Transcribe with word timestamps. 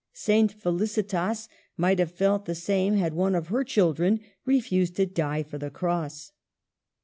Saint 0.13 0.51
Felicitas 0.51 1.47
might 1.77 1.99
have 1.99 2.09
felt 2.11 2.45
the 2.45 2.55
same 2.55 2.95
had 2.95 3.13
one 3.13 3.35
of 3.35 3.49
her 3.49 3.63
children 3.63 4.19
refused 4.47 4.95
to 4.95 5.05
die 5.05 5.43
for 5.43 5.59
the 5.59 5.69
Cross. 5.69 6.31